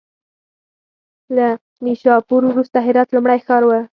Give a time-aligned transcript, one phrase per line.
[1.35, 1.47] له
[1.85, 3.71] نیشاپور وروسته هرات لومړی ښار و.